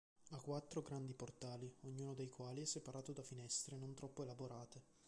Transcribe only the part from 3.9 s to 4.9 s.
troppo elaborate.